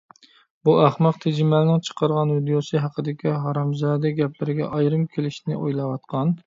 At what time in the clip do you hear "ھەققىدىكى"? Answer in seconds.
2.87-3.37